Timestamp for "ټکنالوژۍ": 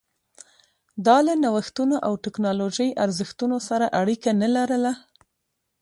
2.25-2.89